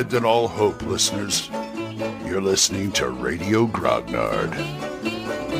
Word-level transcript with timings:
Abandon 0.00 0.24
all 0.24 0.48
hope, 0.48 0.80
listeners. 0.80 1.50
You're 2.24 2.40
listening 2.40 2.90
to 2.92 3.10
Radio 3.10 3.66
Grognard, 3.66 4.50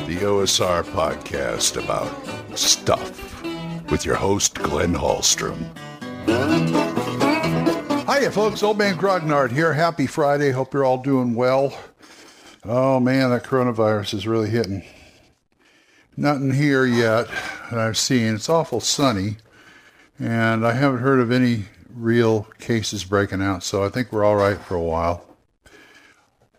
the 0.06 0.16
OSR 0.16 0.82
podcast 0.82 1.76
about 1.76 2.10
stuff 2.58 3.42
with 3.90 4.06
your 4.06 4.14
host, 4.14 4.54
Glenn 4.54 4.94
Hallstrom. 4.94 5.58
Hiya, 8.06 8.30
folks. 8.30 8.62
Old 8.62 8.78
Man 8.78 8.96
Grognard 8.96 9.50
here. 9.50 9.74
Happy 9.74 10.06
Friday. 10.06 10.52
Hope 10.52 10.72
you're 10.72 10.86
all 10.86 11.02
doing 11.02 11.34
well. 11.34 11.78
Oh, 12.64 12.98
man, 12.98 13.28
that 13.28 13.44
coronavirus 13.44 14.14
is 14.14 14.26
really 14.26 14.48
hitting. 14.48 14.82
Nothing 16.16 16.54
here 16.54 16.86
yet 16.86 17.26
that 17.70 17.78
I've 17.78 17.98
seen. 17.98 18.36
It's 18.36 18.48
awful 18.48 18.80
sunny, 18.80 19.36
and 20.18 20.66
I 20.66 20.72
haven't 20.72 21.00
heard 21.00 21.20
of 21.20 21.30
any 21.30 21.66
real 21.94 22.44
cases 22.58 23.04
breaking 23.04 23.42
out, 23.42 23.62
so 23.62 23.84
I 23.84 23.88
think 23.88 24.12
we're 24.12 24.24
all 24.24 24.36
right 24.36 24.58
for 24.58 24.74
a 24.74 24.82
while. 24.82 25.24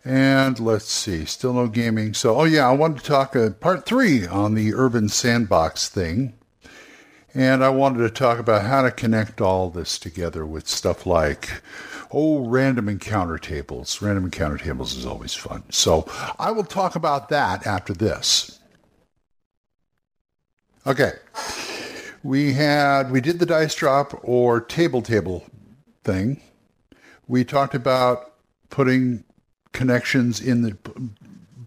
And 0.04 0.58
let's 0.58 0.90
see, 0.90 1.24
still 1.24 1.52
no 1.52 1.68
gaming. 1.68 2.14
So, 2.14 2.36
oh 2.36 2.44
yeah, 2.44 2.68
I 2.68 2.72
wanted 2.72 2.98
to 2.98 3.04
talk 3.04 3.36
uh, 3.36 3.50
part 3.50 3.86
three 3.86 4.26
on 4.26 4.54
the 4.54 4.74
urban 4.74 5.08
sandbox 5.08 5.88
thing. 5.88 6.34
And 7.34 7.64
I 7.64 7.70
wanted 7.70 8.00
to 8.00 8.10
talk 8.10 8.38
about 8.38 8.66
how 8.66 8.82
to 8.82 8.90
connect 8.90 9.40
all 9.40 9.70
this 9.70 9.98
together 9.98 10.44
with 10.44 10.68
stuff 10.68 11.06
like, 11.06 11.62
oh, 12.10 12.46
random 12.46 12.88
encounter 12.88 13.38
tables. 13.38 14.02
Random 14.02 14.24
encounter 14.24 14.58
tables 14.58 14.94
is 14.94 15.06
always 15.06 15.34
fun. 15.34 15.62
So 15.70 16.06
I 16.38 16.50
will 16.50 16.64
talk 16.64 16.94
about 16.94 17.30
that 17.30 17.66
after 17.66 17.94
this. 17.94 18.58
Okay. 20.86 21.12
We 22.22 22.52
had, 22.52 23.10
we 23.10 23.20
did 23.20 23.38
the 23.38 23.46
dice 23.46 23.74
drop 23.74 24.18
or 24.22 24.60
table 24.60 25.02
table 25.02 25.44
thing. 26.04 26.40
We 27.26 27.44
talked 27.44 27.74
about 27.74 28.32
putting 28.70 29.24
connections 29.72 30.40
in 30.40 30.62
the 30.62 30.76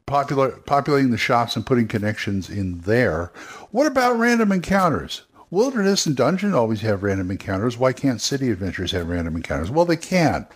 popular 0.05 0.51
populating 0.51 1.11
the 1.11 1.17
shops 1.17 1.55
and 1.55 1.65
putting 1.65 1.87
connections 1.87 2.49
in 2.49 2.81
there. 2.81 3.31
What 3.71 3.87
about 3.87 4.17
random 4.17 4.51
encounters? 4.51 5.23
Wilderness 5.49 6.05
and 6.05 6.15
Dungeon 6.15 6.53
always 6.53 6.81
have 6.81 7.03
random 7.03 7.31
encounters. 7.31 7.77
Why 7.77 7.93
can't 7.93 8.21
City 8.21 8.51
Adventures 8.51 8.91
have 8.91 9.07
random 9.07 9.35
encounters? 9.35 9.71
Well, 9.71 9.85
they 9.85 9.97
can. 9.97 10.47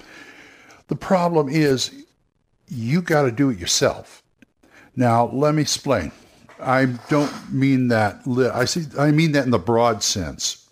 The 0.87 0.95
problem 0.95 1.49
is 1.49 2.05
you 2.67 3.01
got 3.01 3.23
to 3.23 3.31
do 3.31 3.49
it 3.49 3.59
yourself. 3.59 4.23
Now, 4.95 5.27
let 5.27 5.55
me 5.55 5.61
explain. 5.61 6.11
I 6.61 6.85
don't 7.09 7.53
mean 7.53 7.87
that. 7.89 8.21
I 8.53 8.65
see. 8.65 8.85
I 8.97 9.11
mean 9.11 9.31
that 9.33 9.45
in 9.45 9.51
the 9.51 9.59
broad 9.59 10.03
sense. 10.03 10.65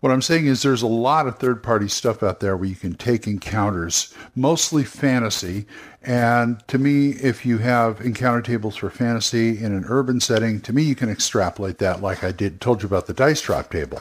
What 0.00 0.12
I'm 0.12 0.22
saying 0.22 0.46
is 0.46 0.60
there's 0.60 0.82
a 0.82 0.86
lot 0.86 1.26
of 1.26 1.38
third 1.38 1.62
party 1.62 1.88
stuff 1.88 2.22
out 2.22 2.40
there 2.40 2.58
where 2.58 2.68
you 2.68 2.74
can 2.74 2.94
take 2.94 3.26
encounters, 3.26 4.12
mostly 4.36 4.84
fantasy. 4.84 5.64
And 6.02 6.62
to 6.68 6.76
me, 6.76 7.12
if 7.12 7.46
you 7.46 7.56
have 7.58 8.02
encounter 8.02 8.42
tables 8.42 8.76
for 8.76 8.90
fantasy 8.90 9.56
in 9.56 9.74
an 9.74 9.86
urban 9.88 10.20
setting, 10.20 10.60
to 10.60 10.74
me, 10.74 10.82
you 10.82 10.94
can 10.94 11.08
extrapolate 11.08 11.78
that 11.78 12.02
like 12.02 12.22
I 12.22 12.32
did, 12.32 12.60
told 12.60 12.82
you 12.82 12.86
about 12.86 13.06
the 13.06 13.14
dice 13.14 13.40
drop 13.40 13.70
table 13.70 13.98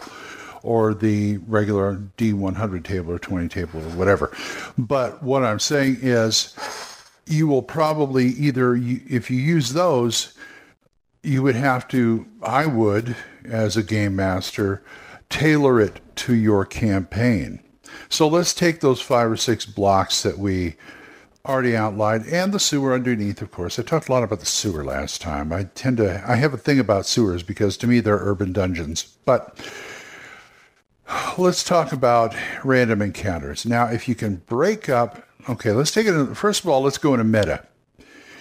or 0.62 0.94
the 0.94 1.38
regular 1.48 1.96
D100 2.18 2.84
table 2.84 3.14
or 3.14 3.20
20 3.20 3.48
table 3.48 3.80
or 3.80 3.90
whatever. 3.96 4.36
But 4.78 5.24
what 5.24 5.46
I'm 5.46 5.60
saying 5.60 6.00
is 6.02 6.54
you 7.28 7.48
will 7.48 7.64
probably 7.64 8.28
either, 8.28 8.76
if 8.76 9.32
you 9.32 9.38
use 9.38 9.72
those, 9.72 10.34
you 11.24 11.42
would 11.42 11.56
have 11.56 11.88
to, 11.88 12.28
I 12.42 12.66
would, 12.66 13.16
as 13.46 13.78
a 13.78 13.84
game 13.84 14.16
master, 14.16 14.84
tailor 15.30 15.80
it 15.80 16.02
to 16.18 16.36
your 16.36 16.66
campaign. 16.66 17.64
So 18.10 18.28
let's 18.28 18.54
take 18.54 18.82
those 18.82 19.02
five 19.02 19.32
or 19.32 19.38
six 19.38 19.66
blocks 19.66 20.22
that 20.24 20.38
we 20.38 20.76
already 21.46 21.76
outlined 21.76 22.26
and 22.28 22.54
the 22.54 22.60
sewer 22.60 22.94
underneath, 22.94 23.42
of 23.42 23.52
course. 23.52 23.80
I 23.80 23.84
talked 23.84 24.10
a 24.10 24.12
lot 24.12 24.24
about 24.24 24.40
the 24.40 24.46
sewer 24.46 24.84
last 24.84 25.22
time. 25.22 25.52
I 25.52 25.64
tend 25.76 25.98
to, 25.98 26.24
I 26.28 26.36
have 26.36 26.54
a 26.54 26.58
thing 26.58 26.80
about 26.80 27.06
sewers 27.06 27.44
because 27.44 27.78
to 27.78 27.88
me 27.88 28.00
they're 28.00 28.18
urban 28.18 28.54
dungeons. 28.54 29.18
But 29.26 29.60
let's 31.38 31.64
talk 31.64 31.92
about 31.92 32.36
random 32.64 33.02
encounters. 33.02 33.66
Now, 33.66 33.88
if 33.88 34.08
you 34.08 34.16
can 34.16 34.38
break 34.38 34.90
up, 34.90 35.28
okay, 35.50 35.72
let's 35.72 35.92
take 35.92 36.08
it, 36.08 36.36
first 36.36 36.64
of 36.64 36.70
all, 36.70 36.82
let's 36.82 36.98
go 36.98 37.14
into 37.14 37.26
meta. 37.26 37.66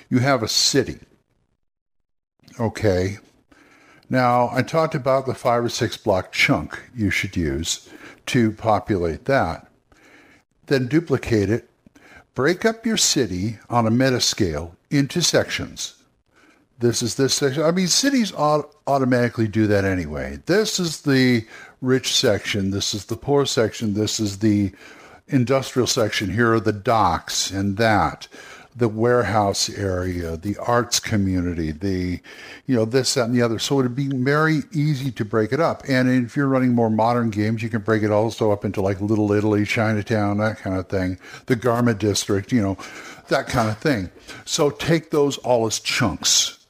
You 0.08 0.18
have 0.18 0.42
a 0.42 0.48
city. 0.48 0.98
Okay, 2.60 3.18
now, 4.12 4.50
I 4.52 4.60
talked 4.60 4.94
about 4.94 5.24
the 5.24 5.34
five 5.34 5.64
or 5.64 5.70
six 5.70 5.96
block 5.96 6.32
chunk 6.32 6.78
you 6.94 7.08
should 7.08 7.34
use 7.34 7.88
to 8.26 8.52
populate 8.52 9.24
that. 9.24 9.68
Then 10.66 10.86
duplicate 10.86 11.48
it. 11.48 11.70
Break 12.34 12.66
up 12.66 12.84
your 12.84 12.98
city 12.98 13.58
on 13.70 13.86
a 13.86 13.90
metascale 13.90 14.72
into 14.90 15.22
sections. 15.22 15.94
This 16.78 17.02
is 17.02 17.14
this 17.14 17.32
section. 17.32 17.62
I 17.62 17.70
mean, 17.70 17.88
cities 17.88 18.34
automatically 18.34 19.48
do 19.48 19.66
that 19.68 19.86
anyway. 19.86 20.40
This 20.44 20.78
is 20.78 21.00
the 21.00 21.46
rich 21.80 22.14
section. 22.14 22.70
This 22.70 22.92
is 22.92 23.06
the 23.06 23.16
poor 23.16 23.46
section. 23.46 23.94
This 23.94 24.20
is 24.20 24.40
the 24.40 24.72
industrial 25.26 25.86
section. 25.86 26.30
Here 26.30 26.52
are 26.52 26.60
the 26.60 26.70
docks 26.70 27.50
and 27.50 27.78
that 27.78 28.28
the 28.74 28.88
warehouse 28.88 29.68
area, 29.68 30.36
the 30.36 30.56
arts 30.58 30.98
community, 30.98 31.70
the, 31.70 32.20
you 32.66 32.74
know, 32.74 32.84
this, 32.84 33.14
that, 33.14 33.26
and 33.26 33.34
the 33.34 33.42
other. 33.42 33.58
So 33.58 33.80
it'd 33.80 33.94
be 33.94 34.08
very 34.08 34.62
easy 34.72 35.10
to 35.12 35.24
break 35.24 35.52
it 35.52 35.60
up. 35.60 35.82
And 35.88 36.08
if 36.24 36.36
you're 36.36 36.48
running 36.48 36.74
more 36.74 36.90
modern 36.90 37.30
games, 37.30 37.62
you 37.62 37.68
can 37.68 37.82
break 37.82 38.02
it 38.02 38.10
also 38.10 38.50
up 38.50 38.64
into 38.64 38.80
like 38.80 39.00
Little 39.00 39.32
Italy, 39.32 39.64
Chinatown, 39.66 40.38
that 40.38 40.58
kind 40.58 40.78
of 40.78 40.88
thing, 40.88 41.18
the 41.46 41.56
Garment 41.56 41.98
District, 41.98 42.50
you 42.50 42.62
know, 42.62 42.78
that 43.28 43.46
kind 43.46 43.68
of 43.68 43.78
thing. 43.78 44.10
So 44.44 44.70
take 44.70 45.10
those 45.10 45.38
all 45.38 45.66
as 45.66 45.78
chunks 45.78 46.64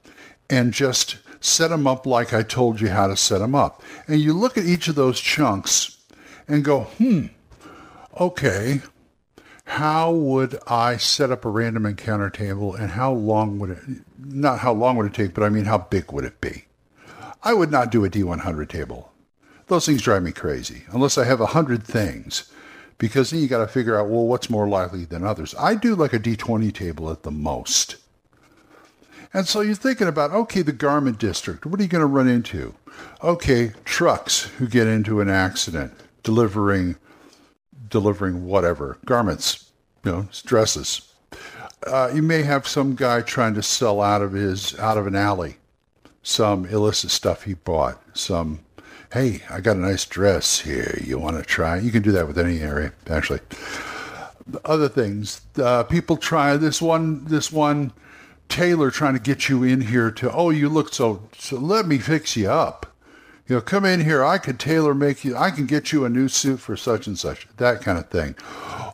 and 0.51 0.73
just 0.73 1.19
set 1.41 1.69
them 1.69 1.87
up 1.87 2.07
like 2.07 2.33
I 2.33 2.43
told 2.43 2.81
you 2.81 2.89
how 2.89 3.07
to 3.07 3.17
set 3.17 3.39
them 3.39 3.55
up. 3.55 3.83
And 4.07 4.21
you 4.21 4.33
look 4.33 4.59
at 4.59 4.65
each 4.65 4.89
of 4.89 4.95
those 4.95 5.21
chunks 5.21 5.99
and 6.49 6.65
go, 6.65 6.83
hmm, 6.99 7.27
okay, 8.21 8.81
how 9.65 10.13
would 10.13 10.59
I 10.67 10.97
set 10.97 11.31
up 11.31 11.45
a 11.45 11.51
random 11.51 11.87
encounter 11.87 12.31
table 12.31 12.75
and 12.75 12.91
how 12.91 13.13
long 13.13 13.59
would 13.59 13.71
it, 13.71 13.79
not 14.19 14.61
how 14.61 14.73
long 14.73 14.97
would 14.97 15.07
it 15.07 15.15
take, 15.15 15.35
but 15.35 15.45
I 15.45 15.49
mean, 15.49 15.65
how 15.65 15.79
big 15.79 16.13
would 16.13 16.25
it 16.25 16.41
be? 16.41 16.65
I 17.43 17.55
would 17.55 17.71
not 17.71 17.91
do 17.91 18.05
a 18.05 18.11
D100 18.11 18.69
table. 18.69 19.13
Those 19.69 19.87
things 19.87 20.03
drive 20.03 20.23
me 20.23 20.33
crazy 20.33 20.83
unless 20.91 21.17
I 21.17 21.25
have 21.25 21.41
a 21.41 21.47
hundred 21.47 21.85
things 21.85 22.53
because 22.99 23.31
then 23.31 23.41
you 23.41 23.49
got 23.49 23.59
to 23.59 23.67
figure 23.67 23.99
out, 23.99 24.09
well, 24.09 24.27
what's 24.27 24.51
more 24.51 24.69
likely 24.69 25.05
than 25.05 25.25
others. 25.25 25.55
I 25.59 25.75
do 25.75 25.95
like 25.95 26.13
a 26.13 26.21
D20 26.21 26.73
table 26.73 27.11
at 27.11 27.23
the 27.23 27.31
most. 27.31 27.97
And 29.35 29.49
so 29.49 29.61
you're 29.61 29.75
thinking 29.75 30.09
about, 30.09 30.31
okay, 30.31 30.63
the 30.63 30.73
garment 30.73 31.19
district, 31.19 31.65
what 31.65 31.81
are 31.81 31.83
you 31.83 31.89
going 31.89 32.03
to 32.03 32.07
run 32.07 32.29
into? 32.29 32.75
Okay, 33.25 33.73
trucks 33.85 34.43
who 34.59 34.69
get 34.69 34.87
into 34.87 35.21
an 35.21 35.31
accident 35.31 35.95
delivering 36.23 36.97
delivering 37.93 38.45
whatever 38.45 38.99
garments, 39.05 39.71
you 40.05 40.11
know, 40.11 40.29
dresses. 40.45 41.13
Uh, 41.87 42.11
you 42.13 42.23
may 42.23 42.43
have 42.43 42.67
some 42.67 42.97
guy 42.97 43.21
trying 43.21 43.55
to 43.55 43.63
sell 43.63 44.01
out 44.01 44.23
of 44.23 44.33
his 44.33 44.77
out 44.81 44.99
of 44.99 45.07
an 45.07 45.15
alley 45.15 45.57
some 46.23 46.67
illicit 46.67 47.11
stuff 47.11 47.43
he 47.43 47.55
bought. 47.55 48.01
Some, 48.17 48.61
hey, 49.13 49.43
I 49.51 49.61
got 49.61 49.77
a 49.77 49.81
nice 49.81 50.05
dress 50.05 50.61
here. 50.61 50.99
You 51.05 51.19
want 51.19 51.37
to 51.37 51.43
try? 51.43 51.79
You 51.79 51.91
can 51.91 52.03
do 52.03 52.13
that 52.13 52.27
with 52.27 52.39
any 52.39 52.61
area, 52.61 52.93
actually. 53.09 53.41
Other 54.65 54.89
things, 54.89 55.41
uh, 55.57 55.85
people 55.85 56.17
try 56.17 56.57
this 56.57 56.81
one. 56.83 57.25
This 57.25 57.53
one 57.53 57.93
tailor 58.49 58.91
trying 58.91 59.15
to 59.15 59.21
get 59.21 59.49
you 59.49 59.63
in 59.63 59.81
here 59.81 60.11
to. 60.13 60.33
Oh, 60.33 60.51
you 60.51 60.69
look 60.69 60.93
so. 60.93 61.29
So 61.39 61.59
let 61.59 61.87
me 61.87 61.99
fix 61.99 62.37
you 62.37 62.51
up 62.51 62.92
you 63.49 63.57
know, 63.57 63.61
come 63.61 63.85
in 63.85 64.01
here. 64.01 64.25
I 64.25 64.39
can 64.39 64.57
tailor 64.57 64.95
make 64.95 65.25
you. 65.25 65.37
I 65.37 65.51
can 65.51 65.67
get 65.67 65.93
you 65.93 66.05
a 66.05 66.09
new 66.09 66.29
suit 66.29 66.61
for 66.61 66.77
such 66.77 67.07
and 67.07 67.19
such. 67.19 67.49
That 67.57 67.81
kind 67.81 67.99
of 67.99 68.09
thing, 68.09 68.37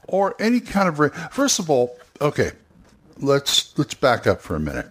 or 0.07 0.35
any 0.41 0.61
kind 0.61 0.89
of. 0.89 1.15
First 1.33 1.59
of 1.59 1.69
all, 1.69 1.99
okay, 2.21 2.53
let's 3.19 3.77
let's 3.79 3.95
back 3.95 4.27
up 4.27 4.41
for 4.41 4.57
a 4.57 4.61
minute. 4.61 4.91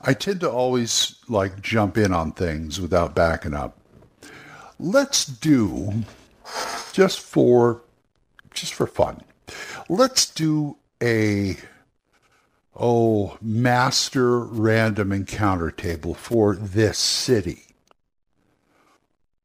I 0.00 0.14
tend 0.14 0.40
to 0.40 0.50
always 0.50 1.16
like 1.28 1.60
jump 1.60 1.98
in 1.98 2.12
on 2.12 2.32
things 2.32 2.80
without 2.80 3.14
backing 3.14 3.54
up. 3.54 3.78
Let's 4.80 5.26
do 5.26 6.04
just 6.92 7.20
for 7.20 7.82
just 8.54 8.72
for 8.72 8.86
fun. 8.86 9.20
Let's 9.88 10.28
do 10.30 10.78
a 11.02 11.56
oh 12.74 13.36
master 13.42 14.40
random 14.40 15.12
encounter 15.12 15.70
table 15.70 16.14
for 16.14 16.56
this 16.56 16.98
city 16.98 17.71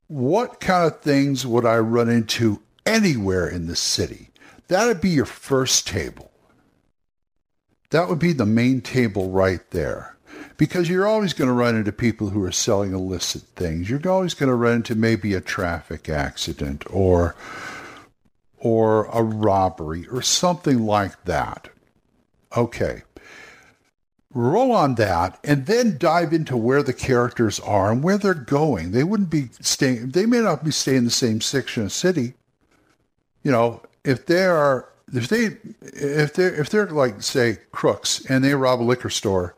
what 0.07 0.59
kind 0.59 0.85
of 0.85 1.01
things 1.01 1.45
would 1.45 1.65
I 1.65 1.77
run 1.77 2.09
into 2.09 2.61
anywhere 2.85 3.47
in 3.47 3.67
the 3.67 3.75
city? 3.75 4.29
That'd 4.67 5.01
be 5.01 5.09
your 5.09 5.25
first 5.25 5.87
table. 5.87 6.31
That 7.89 8.09
would 8.09 8.19
be 8.19 8.33
the 8.33 8.45
main 8.45 8.81
table 8.81 9.29
right 9.31 9.61
there. 9.71 10.17
Because 10.57 10.89
you're 10.89 11.07
always 11.07 11.33
going 11.33 11.49
to 11.49 11.53
run 11.53 11.75
into 11.75 11.91
people 11.91 12.29
who 12.29 12.43
are 12.43 12.51
selling 12.51 12.91
illicit 12.91 13.43
things. 13.55 13.89
You're 13.89 14.09
always 14.09 14.33
going 14.33 14.49
to 14.49 14.55
run 14.55 14.77
into 14.77 14.95
maybe 14.95 15.33
a 15.33 15.41
traffic 15.41 16.09
accident 16.09 16.83
or 16.89 17.35
or 18.59 19.05
a 19.05 19.21
robbery 19.21 20.07
or 20.07 20.21
something 20.23 20.79
like 20.79 21.25
that. 21.25 21.69
Okay. 22.55 23.03
Roll 24.33 24.71
on 24.73 24.95
that 24.95 25.39
and 25.43 25.65
then 25.65 25.97
dive 25.97 26.33
into 26.33 26.57
where 26.57 26.83
the 26.83 26.93
characters 26.93 27.59
are 27.61 27.91
and 27.91 28.03
where 28.03 28.17
they're 28.17 28.33
going. 28.33 28.91
They 28.91 29.03
wouldn't 29.03 29.29
be 29.29 29.49
staying, 29.61 30.09
they 30.09 30.25
may 30.25 30.41
not 30.41 30.63
be 30.63 30.71
staying 30.71 30.99
in 30.99 31.05
the 31.05 31.11
same 31.11 31.41
section 31.41 31.83
of 31.83 31.91
city. 31.91 32.33
You 33.43 33.51
know, 33.51 33.81
if 34.03 34.25
they 34.25 34.45
are, 34.45 34.89
if 35.13 35.29
they, 35.29 35.57
if 35.81 36.33
they're, 36.33 36.53
if 36.59 36.69
they're 36.69 36.87
like, 36.87 37.21
say, 37.23 37.59
crooks 37.71 38.25
and 38.29 38.43
they 38.43 38.53
rob 38.53 38.81
a 38.81 38.83
liquor 38.83 39.09
store 39.09 39.55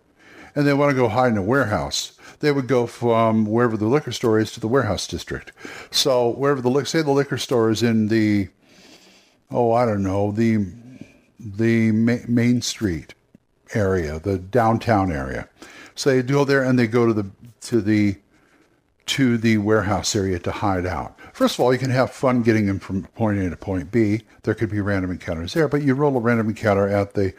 and 0.56 0.68
they 0.68 0.74
want 0.74 0.92
to 0.92 0.96
go 0.96 1.08
hide 1.08 1.32
in 1.32 1.38
a 1.38 1.44
warehouse, 1.44 2.18
they 2.40 2.52
would 2.52 2.68
go 2.68 2.86
from 2.86 3.46
wherever 3.46 3.76
the 3.76 3.88
liquor 3.88 4.12
store 4.12 4.40
is 4.40 4.52
to 4.52 4.60
the 4.60 4.68
warehouse 4.68 5.08
district. 5.08 5.52
So 5.92 6.30
wherever 6.30 6.62
the 6.62 6.84
say 6.86 7.02
the 7.02 7.12
liquor 7.12 7.38
store 7.38 7.70
is 7.70 7.84
in 7.84 8.08
the 8.08 8.50
oh 9.52 9.72
I 9.74 9.86
don't 9.86 10.04
know 10.04 10.32
the 10.32 10.66
the 11.40 11.92
main 11.92 12.62
street 12.62 13.14
area, 13.74 14.20
the 14.20 14.38
downtown 14.38 15.12
area. 15.12 15.48
So 15.96 16.10
they 16.10 16.22
go 16.22 16.46
there 16.46 16.64
and 16.64 16.78
they 16.78 16.88
go 16.88 17.06
to 17.06 17.14
the 17.14 17.30
to 17.62 17.82
the 17.82 18.18
to 19.08 19.38
the 19.38 19.58
warehouse 19.58 20.16
area 20.16 20.38
to 20.40 20.52
hide 20.52 20.86
out. 20.86 21.20
First 21.34 21.56
of 21.56 21.62
all, 21.62 21.74
you 21.74 21.80
can 21.80 21.90
have 21.90 22.12
fun 22.12 22.44
getting 22.44 22.68
them 22.68 22.80
from 22.80 23.04
point 23.04 23.40
A 23.40 23.50
to 23.50 23.58
point 23.58 23.92
B. 23.92 24.22
There 24.44 24.54
could 24.54 24.70
be 24.70 24.82
random 24.82 25.12
encounters 25.12 25.54
there, 25.54 25.68
but 25.68 25.82
you 25.82 25.94
roll 25.94 26.16
a 26.16 26.20
random 26.20 26.50
encounter 26.50 26.88
at 26.88 27.14
the 27.14 27.34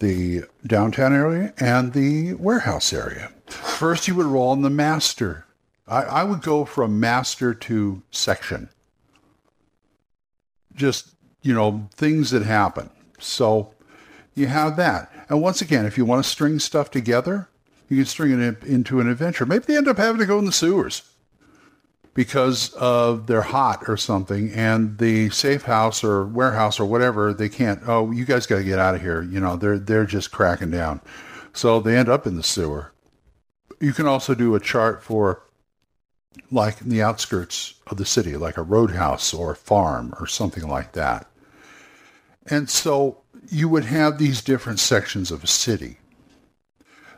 the 0.00 0.42
downtown 0.66 1.14
area 1.14 1.54
and 1.58 1.92
the 1.92 2.34
warehouse 2.34 2.92
area. 2.92 3.32
First, 3.46 4.08
you 4.08 4.14
would 4.14 4.26
roll 4.26 4.50
on 4.50 4.62
the 4.62 4.70
master. 4.70 5.46
I, 5.86 6.02
I 6.02 6.24
would 6.24 6.42
go 6.42 6.64
from 6.64 6.98
master 6.98 7.54
to 7.54 8.02
section. 8.10 8.70
Just, 10.74 11.14
you 11.42 11.54
know, 11.54 11.88
things 11.94 12.30
that 12.30 12.42
happen. 12.42 12.90
So 13.18 13.73
you 14.34 14.46
have 14.46 14.76
that. 14.76 15.10
And 15.28 15.40
once 15.40 15.60
again, 15.60 15.86
if 15.86 15.96
you 15.96 16.04
want 16.04 16.24
to 16.24 16.28
string 16.28 16.58
stuff 16.58 16.90
together, 16.90 17.48
you 17.88 17.96
can 17.96 18.06
string 18.06 18.40
it 18.40 18.62
into 18.64 19.00
an 19.00 19.08
adventure. 19.08 19.46
Maybe 19.46 19.64
they 19.66 19.76
end 19.76 19.88
up 19.88 19.96
having 19.96 20.18
to 20.18 20.26
go 20.26 20.38
in 20.38 20.44
the 20.44 20.52
sewers 20.52 21.02
because 22.14 22.72
of 22.74 23.26
they're 23.26 23.42
hot 23.42 23.88
or 23.88 23.96
something 23.96 24.50
and 24.52 24.98
the 24.98 25.28
safe 25.30 25.64
house 25.64 26.02
or 26.04 26.24
warehouse 26.24 26.78
or 26.78 26.86
whatever 26.86 27.34
they 27.34 27.48
can't 27.48 27.80
oh 27.86 28.10
you 28.12 28.24
guys 28.24 28.46
got 28.46 28.58
to 28.58 28.64
get 28.64 28.78
out 28.78 28.94
of 28.94 29.02
here 29.02 29.20
you 29.22 29.40
know 29.40 29.56
they're 29.56 29.78
they're 29.78 30.06
just 30.06 30.30
cracking 30.30 30.70
down 30.70 31.00
so 31.52 31.80
they 31.80 31.96
end 31.96 32.08
up 32.08 32.26
in 32.26 32.36
the 32.36 32.42
sewer 32.42 32.92
you 33.80 33.92
can 33.92 34.06
also 34.06 34.34
do 34.34 34.54
a 34.54 34.60
chart 34.60 35.02
for 35.02 35.42
like 36.50 36.80
in 36.80 36.88
the 36.88 37.02
outskirts 37.02 37.74
of 37.88 37.96
the 37.96 38.06
city 38.06 38.36
like 38.36 38.56
a 38.56 38.62
roadhouse 38.62 39.34
or 39.34 39.50
a 39.50 39.56
farm 39.56 40.14
or 40.20 40.26
something 40.26 40.68
like 40.68 40.92
that 40.92 41.26
and 42.46 42.70
so 42.70 43.23
you 43.54 43.68
would 43.68 43.84
have 43.84 44.18
these 44.18 44.42
different 44.42 44.80
sections 44.80 45.30
of 45.30 45.44
a 45.44 45.48
city 45.48 45.98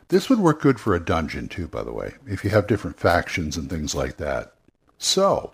this 0.09 0.29
would 0.29 0.39
work 0.39 0.61
good 0.61 0.79
for 0.79 0.95
a 0.95 1.03
dungeon 1.03 1.47
too 1.47 1.67
by 1.67 1.83
the 1.83 1.93
way 1.93 2.13
if 2.25 2.43
you 2.43 2.49
have 2.49 2.67
different 2.67 2.99
factions 2.99 3.57
and 3.57 3.69
things 3.69 3.93
like 3.95 4.17
that 4.17 4.53
so, 4.97 5.51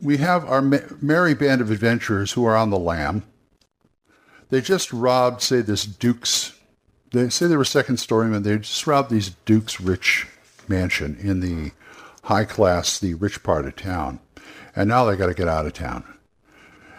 we 0.00 0.18
have 0.18 0.44
our 0.44 0.62
merry 0.62 1.34
band 1.34 1.60
of 1.60 1.70
adventurers 1.70 2.32
who 2.32 2.44
are 2.44 2.56
on 2.56 2.70
the 2.70 2.78
lam. 2.78 3.24
They 4.50 4.60
just 4.60 4.92
robbed, 4.92 5.42
say, 5.42 5.60
this 5.60 5.84
Duke's. 5.84 6.54
They 7.12 7.30
say 7.30 7.46
they 7.46 7.56
were 7.56 7.64
second 7.64 7.96
storymen. 7.96 8.42
They 8.42 8.58
just 8.58 8.86
robbed 8.86 9.10
these 9.10 9.30
Duke's 9.46 9.80
rich 9.80 10.26
mansion 10.68 11.16
in 11.20 11.40
the 11.40 11.72
high 12.24 12.44
class, 12.44 12.98
the 12.98 13.14
rich 13.14 13.42
part 13.42 13.64
of 13.64 13.76
town. 13.76 14.20
And 14.76 14.88
now 14.88 15.04
they 15.04 15.16
got 15.16 15.26
to 15.26 15.34
get 15.34 15.48
out 15.48 15.66
of 15.66 15.72
town. 15.72 16.04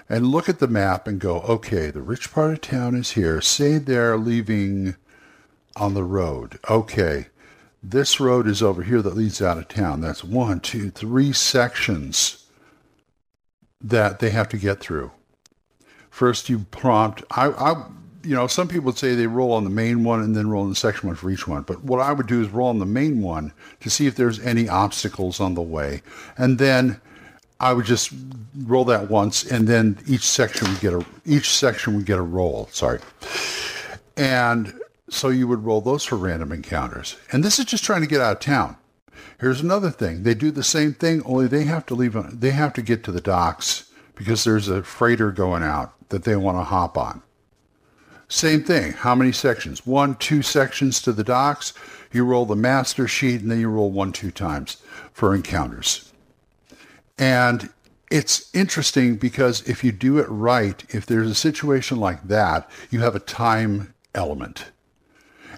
And 0.10 0.28
look 0.28 0.50
at 0.50 0.58
the 0.58 0.68
map 0.68 1.08
and 1.08 1.20
go, 1.20 1.42
okay, 1.42 1.92
the 1.92 2.02
rich 2.02 2.34
part 2.34 2.54
of 2.54 2.62
town 2.62 2.96
is 2.96 3.12
here. 3.12 3.42
Say 3.42 3.78
they're 3.78 4.18
leaving 4.18 4.96
on 5.76 5.94
the 5.94 6.04
road. 6.04 6.58
Okay, 6.70 7.28
this 7.84 8.20
road 8.20 8.48
is 8.48 8.64
over 8.64 8.82
here 8.82 9.04
that 9.04 9.16
leads 9.16 9.42
out 9.42 9.60
of 9.60 9.68
town. 9.68 10.02
That's 10.02 10.24
one, 10.24 10.62
two, 10.62 10.90
three 10.90 11.32
sections 11.32 12.48
that 13.80 14.20
they 14.20 14.32
have 14.32 14.50
to 14.50 14.58
get 14.58 14.80
through. 14.80 15.12
First, 16.10 16.50
you 16.50 16.60
prompt. 16.72 17.24
I, 17.32 17.50
I, 17.50 17.86
you 18.24 18.36
know, 18.36 18.48
some 18.48 18.68
people 18.68 18.86
would 18.86 18.98
say 18.98 19.16
they 19.16 19.28
roll 19.28 19.54
on 19.54 19.64
the 19.64 19.70
main 19.70 20.04
one 20.04 20.22
and 20.22 20.36
then 20.36 20.50
roll 20.50 20.64
on 20.64 20.70
the 20.70 20.76
section 20.76 21.08
one 21.08 21.16
for 21.16 21.30
each 21.30 21.48
one. 21.48 21.62
But 21.62 21.84
what 21.84 22.02
I 22.02 22.12
would 22.12 22.28
do 22.28 22.42
is 22.42 22.50
roll 22.50 22.70
on 22.70 22.80
the 22.80 22.86
main 22.86 23.22
one 23.22 23.54
to 23.80 23.90
see 23.90 24.08
if 24.08 24.16
there's 24.16 24.40
any 24.40 24.68
obstacles 24.68 25.40
on 25.40 25.54
the 25.54 25.62
way, 25.62 26.02
and 26.36 26.58
then 26.58 27.00
I 27.60 27.74
would 27.74 27.86
just 27.86 28.14
roll 28.64 28.86
that 28.86 29.10
once, 29.10 29.44
and 29.44 29.68
then 29.68 29.98
each 30.08 30.24
section 30.24 30.70
would 30.70 30.80
get 30.80 30.94
a 30.94 31.06
each 31.26 31.50
section 31.50 31.96
would 31.96 32.06
get 32.06 32.18
a 32.18 32.24
roll. 32.24 32.70
Sorry, 32.72 33.00
and 34.16 34.74
so 35.10 35.30
you 35.30 35.48
would 35.48 35.66
roll 35.66 35.82
those 35.82 36.06
for 36.06 36.16
random 36.16 36.52
encounters. 36.52 37.18
And 37.32 37.44
this 37.44 37.60
is 37.60 37.66
just 37.66 37.84
trying 37.84 38.02
to 38.02 38.08
get 38.08 38.22
out 38.22 38.34
of 38.34 38.40
town. 38.40 38.78
Here's 39.40 39.62
another 39.62 39.90
thing. 39.90 40.24
They 40.24 40.34
do 40.34 40.52
the 40.52 40.64
same 40.64 40.94
thing, 40.94 41.24
only 41.26 41.48
they 41.48 41.64
have 41.64 41.86
to 41.88 41.96
leave, 41.96 42.18
they 42.40 42.52
have 42.52 42.74
to 42.74 42.82
get 42.82 43.04
to 43.06 43.12
the 43.12 43.22
docks 43.22 43.90
because 44.16 44.44
there's 44.44 44.68
a 44.68 44.84
freighter 44.84 45.32
going 45.32 45.64
out 45.64 45.94
that 46.10 46.26
they 46.26 46.36
want 46.36 46.58
to 46.58 46.64
hop 46.64 46.98
on. 46.98 47.22
Same 48.28 48.64
thing. 48.64 48.92
How 48.92 49.16
many 49.16 49.32
sections? 49.32 49.86
One, 49.86 50.16
two 50.16 50.42
sections 50.42 51.02
to 51.02 51.14
the 51.14 51.24
docks. 51.24 51.74
You 52.12 52.26
roll 52.26 52.46
the 52.46 52.56
master 52.56 53.08
sheet 53.08 53.42
and 53.42 53.50
then 53.50 53.60
you 53.60 53.70
roll 53.70 53.92
one, 53.92 54.12
two 54.12 54.30
times 54.30 54.78
for 55.14 55.34
encounters. 55.34 56.12
And 57.20 57.70
it's 58.10 58.50
interesting 58.56 59.18
because 59.18 59.62
if 59.70 59.84
you 59.84 59.92
do 59.92 60.18
it 60.18 60.28
right, 60.30 60.84
if 60.90 61.06
there's 61.06 61.30
a 61.30 61.36
situation 61.36 62.00
like 62.00 62.28
that, 62.28 62.70
you 62.90 63.02
have 63.02 63.16
a 63.16 63.20
time 63.20 63.94
element 64.16 64.66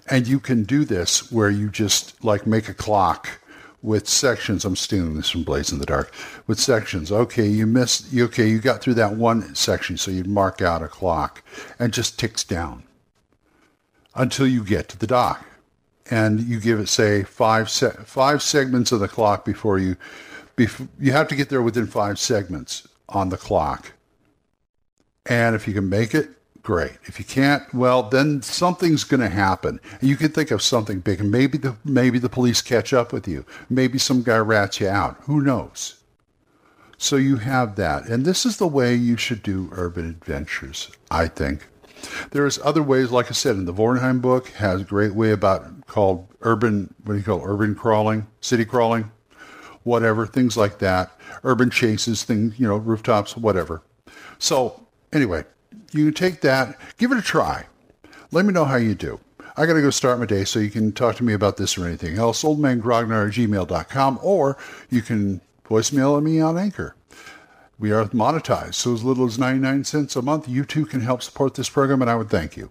and 0.08 0.26
you 0.26 0.40
can 0.40 0.64
do 0.64 0.84
this 0.84 1.30
where 1.30 1.50
you 1.50 1.68
just 1.70 2.22
like 2.24 2.46
make 2.46 2.68
a 2.68 2.74
clock 2.74 3.40
with 3.82 4.08
sections. 4.08 4.64
I'm 4.64 4.76
stealing 4.76 5.16
this 5.16 5.30
from 5.30 5.42
Blades 5.42 5.72
in 5.72 5.78
the 5.78 5.86
Dark. 5.86 6.12
With 6.46 6.60
sections. 6.60 7.10
Okay, 7.10 7.46
you 7.46 7.66
missed. 7.66 8.14
Okay, 8.14 8.48
you 8.48 8.58
got 8.58 8.80
through 8.80 8.94
that 8.94 9.16
one 9.16 9.54
section, 9.54 9.96
so 9.96 10.10
you'd 10.10 10.26
mark 10.26 10.60
out 10.60 10.82
a 10.82 10.88
clock 10.88 11.42
and 11.78 11.92
just 11.92 12.18
ticks 12.18 12.44
down 12.44 12.84
until 14.14 14.46
you 14.46 14.62
get 14.62 14.88
to 14.90 14.98
the 14.98 15.06
dock, 15.06 15.44
and 16.10 16.40
you 16.40 16.60
give 16.60 16.78
it 16.78 16.88
say 16.88 17.22
five 17.22 17.70
se- 17.70 17.96
five 18.04 18.42
segments 18.42 18.92
of 18.92 19.00
the 19.00 19.08
clock 19.08 19.44
before 19.44 19.78
you. 19.78 19.96
Bef- 20.56 20.88
you 20.98 21.12
have 21.12 21.28
to 21.28 21.36
get 21.36 21.48
there 21.48 21.62
within 21.62 21.86
five 21.86 22.18
segments 22.18 22.86
on 23.08 23.28
the 23.28 23.36
clock, 23.36 23.92
and 25.26 25.54
if 25.54 25.66
you 25.66 25.74
can 25.74 25.88
make 25.88 26.14
it, 26.14 26.30
great. 26.62 26.92
If 27.04 27.18
you 27.18 27.24
can't, 27.24 27.62
well, 27.74 28.04
then 28.04 28.42
something's 28.42 29.04
going 29.04 29.20
to 29.20 29.28
happen. 29.28 29.80
You 30.00 30.16
can 30.16 30.30
think 30.30 30.50
of 30.50 30.62
something 30.62 31.00
big, 31.00 31.20
and 31.20 31.30
maybe 31.30 31.58
the 31.58 31.76
maybe 31.84 32.18
the 32.18 32.28
police 32.28 32.62
catch 32.62 32.92
up 32.92 33.12
with 33.12 33.26
you. 33.26 33.44
Maybe 33.68 33.98
some 33.98 34.22
guy 34.22 34.38
rats 34.38 34.80
you 34.80 34.88
out. 34.88 35.16
Who 35.22 35.40
knows? 35.40 35.96
So 36.98 37.16
you 37.16 37.36
have 37.36 37.76
that, 37.76 38.06
and 38.06 38.24
this 38.24 38.46
is 38.46 38.58
the 38.58 38.66
way 38.68 38.94
you 38.94 39.16
should 39.16 39.42
do 39.42 39.70
urban 39.72 40.08
adventures. 40.08 40.90
I 41.10 41.28
think. 41.28 41.66
There's 42.32 42.58
other 42.64 42.82
ways, 42.82 43.10
like 43.10 43.28
I 43.28 43.32
said, 43.32 43.54
in 43.56 43.64
the 43.64 43.72
Vornheim 43.72 44.20
book 44.20 44.48
has 44.50 44.80
a 44.80 44.84
great 44.84 45.14
way 45.14 45.30
about 45.30 45.86
called 45.86 46.26
urban. 46.40 46.94
What 47.04 47.14
do 47.14 47.18
you 47.18 47.24
call 47.24 47.42
urban 47.44 47.74
crawling, 47.74 48.26
city 48.40 48.64
crawling, 48.64 49.10
whatever 49.84 50.26
things 50.26 50.56
like 50.56 50.78
that. 50.78 51.10
Urban 51.44 51.70
chases, 51.70 52.22
things 52.24 52.58
you 52.58 52.66
know, 52.66 52.76
rooftops, 52.76 53.36
whatever. 53.36 53.82
So 54.38 54.86
anyway, 55.12 55.44
you 55.92 56.06
can 56.06 56.14
take 56.14 56.40
that, 56.42 56.78
give 56.98 57.12
it 57.12 57.18
a 57.18 57.22
try. 57.22 57.66
Let 58.30 58.44
me 58.44 58.52
know 58.52 58.64
how 58.64 58.76
you 58.76 58.94
do. 58.94 59.20
I 59.56 59.66
got 59.66 59.74
to 59.74 59.82
go 59.82 59.90
start 59.90 60.18
my 60.18 60.24
day, 60.24 60.44
so 60.44 60.58
you 60.58 60.70
can 60.70 60.92
talk 60.92 61.16
to 61.16 61.24
me 61.24 61.34
about 61.34 61.58
this 61.58 61.76
or 61.76 61.86
anything 61.86 62.16
else. 62.16 62.42
Oldmangrognard 62.42 63.28
at 63.28 63.34
gmail.com, 63.34 64.18
or 64.22 64.56
you 64.88 65.02
can 65.02 65.42
voicemail 65.68 66.22
me 66.22 66.40
on 66.40 66.56
Anchor. 66.56 66.96
We 67.78 67.92
are 67.92 68.06
monetized, 68.06 68.74
so 68.74 68.94
as 68.94 69.04
little 69.04 69.26
as 69.26 69.38
99 69.38 69.84
cents 69.84 70.16
a 70.16 70.22
month, 70.22 70.48
you 70.48 70.64
too 70.64 70.86
can 70.86 71.02
help 71.02 71.22
support 71.22 71.54
this 71.54 71.68
program, 71.68 72.00
and 72.00 72.10
I 72.10 72.16
would 72.16 72.30
thank 72.30 72.56
you. 72.56 72.70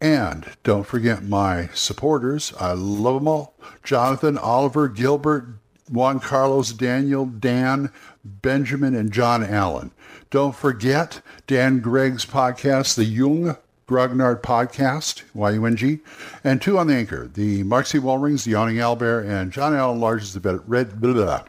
And 0.00 0.46
don't 0.62 0.86
forget 0.86 1.24
my 1.24 1.68
supporters. 1.72 2.52
I 2.60 2.72
love 2.72 3.14
them 3.16 3.28
all. 3.28 3.54
Jonathan, 3.82 4.36
Oliver, 4.38 4.88
Gilbert, 4.88 5.48
Juan 5.90 6.20
Carlos, 6.20 6.72
Daniel, 6.72 7.26
Dan, 7.26 7.90
Benjamin, 8.24 8.94
and 8.94 9.12
John 9.12 9.44
Allen. 9.44 9.92
Don't 10.30 10.54
forget 10.54 11.20
Dan 11.46 11.80
Gregg's 11.80 12.26
podcast, 12.26 12.96
the 12.96 13.04
Yung 13.04 13.56
Grognard 13.88 14.42
podcast, 14.42 15.22
Y-U-N-G, 15.32 16.00
and 16.42 16.60
two 16.60 16.76
on 16.76 16.88
the 16.88 16.94
anchor, 16.94 17.30
the 17.32 17.62
Mark 17.62 17.86
C. 17.86 17.98
Wallrings, 17.98 18.44
the 18.44 18.50
Yawning 18.50 18.76
Owlbear, 18.76 19.24
and 19.24 19.52
John 19.52 19.74
Allen 19.74 20.00
Large's 20.00 20.34
The 20.34 20.40
Red, 20.40 20.68
Red 20.68 21.00
blah, 21.00 21.12
blah. 21.12 21.44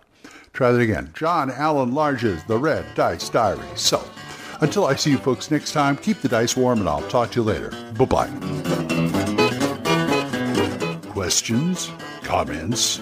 Try 0.54 0.72
that 0.72 0.80
again. 0.80 1.12
John 1.16 1.50
Allen 1.52 1.94
Large's 1.94 2.44
The 2.44 2.58
Red 2.58 2.86
Dice 2.94 3.30
Diary. 3.30 3.66
So, 3.76 4.04
until 4.62 4.86
I 4.86 4.96
see 4.96 5.12
you 5.12 5.18
folks 5.18 5.50
next 5.52 5.72
time, 5.72 5.98
keep 5.98 6.22
the 6.22 6.30
dice 6.30 6.56
warm, 6.56 6.80
and 6.80 6.90
I'll 6.90 7.08
talk 7.10 7.32
to 7.32 7.42
you 7.42 7.44
later. 7.44 7.72
Bye-bye. 7.98 8.30
Questions? 11.12 11.92
Comments? 12.24 13.02